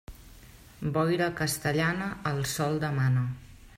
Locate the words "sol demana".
2.55-3.27